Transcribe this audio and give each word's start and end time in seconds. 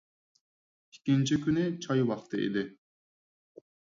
ئىككىنچى 0.93 1.37
كۈنى 1.43 1.67
چاي 1.85 2.03
ۋاقتى 2.11 2.41
ئىدى. 2.45 2.65